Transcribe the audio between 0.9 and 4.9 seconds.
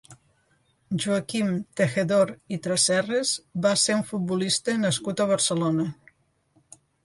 Joaquim Tejedor i Treserras va ser un futbolista